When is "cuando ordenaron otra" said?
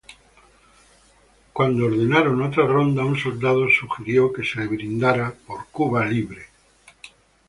1.53-2.65